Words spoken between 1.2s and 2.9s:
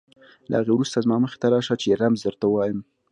مخې ته راشه چې رمز درته ووایم.